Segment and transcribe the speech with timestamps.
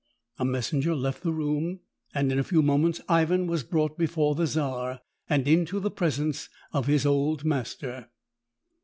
[0.39, 4.47] A messenger left the room and in a few moments Ivan was brought before the
[4.47, 8.09] czar, and into the presence of his old master.